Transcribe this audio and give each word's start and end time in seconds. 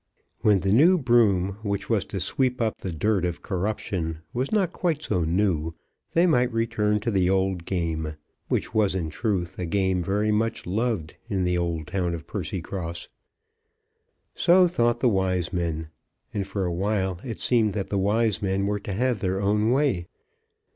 When 0.39 0.61
the 0.61 0.71
new 0.73 0.97
broom 0.97 1.59
which 1.61 1.87
was 1.87 2.05
to 2.05 2.19
sweep 2.19 2.59
up 2.59 2.79
the 2.79 2.91
dirt 2.91 3.23
of 3.23 3.43
corruption 3.43 4.21
was 4.33 4.51
not 4.51 4.73
quite 4.73 5.03
so 5.03 5.23
new, 5.23 5.75
they 6.13 6.25
might 6.25 6.51
return 6.51 6.99
to 7.01 7.11
the 7.11 7.29
old 7.29 7.65
game, 7.65 8.15
which 8.47 8.73
was, 8.73 8.95
in 8.95 9.11
truth, 9.11 9.59
a 9.59 9.67
game 9.67 10.01
very 10.03 10.31
much 10.31 10.65
loved 10.65 11.17
in 11.29 11.43
the 11.43 11.55
old 11.55 11.85
town 11.85 12.15
of 12.15 12.25
Percycross. 12.25 13.09
So 14.33 14.67
thought 14.67 15.01
the 15.01 15.07
wise 15.07 15.53
men, 15.53 15.89
and 16.33 16.47
for 16.47 16.65
a 16.65 16.73
while 16.73 17.19
it 17.23 17.39
seemed 17.39 17.73
that 17.73 17.91
the 17.91 17.99
wise 17.99 18.41
men 18.41 18.65
were 18.65 18.79
to 18.79 18.93
have 18.93 19.19
their 19.19 19.39
own 19.39 19.69
way. 19.69 20.07